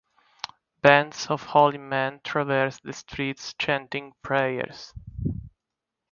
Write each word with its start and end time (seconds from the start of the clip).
Bands 0.81 1.27
of 1.27 1.43
holy 1.43 1.77
men 1.77 2.21
traverse 2.23 2.79
the 2.79 2.91
streets 2.91 3.53
chanting 3.59 4.13
prayers. 4.23 4.95